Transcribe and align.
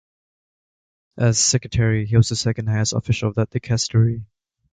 As 1.17 1.37
Secretary, 1.37 2.07
he 2.07 2.17
was 2.17 2.29
the 2.29 2.35
second-highest 2.35 2.93
official 2.93 3.29
of 3.29 3.35
that 3.35 3.51
dicastery. 3.51 4.25